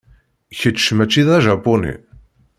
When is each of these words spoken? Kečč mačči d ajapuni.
Kečč 0.59 0.83
mačči 0.97 1.21
d 1.27 1.29
ajapuni. 1.35 1.93